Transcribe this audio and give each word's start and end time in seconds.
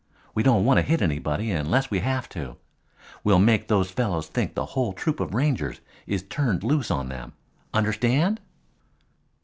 We 0.33 0.41
don't 0.41 0.65
want 0.65 0.79
to 0.79 0.81
hit 0.81 1.03
anybody 1.03 1.51
unless 1.51 1.91
we 1.91 1.99
have 1.99 2.27
to. 2.29 2.57
We'll 3.23 3.37
make 3.37 3.67
those 3.67 3.91
fellows 3.91 4.25
think 4.25 4.55
the 4.55 4.65
whole 4.73 4.93
troop 4.93 5.19
of 5.19 5.35
Rangers 5.35 5.79
is 6.07 6.23
turned 6.23 6.63
loose 6.63 6.89
on 6.89 7.09
them. 7.09 7.33
Understand?" 7.71 8.41